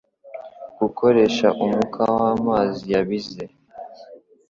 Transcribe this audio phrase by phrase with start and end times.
[0.79, 3.43] Gukoresha umwuka w'amazi yabize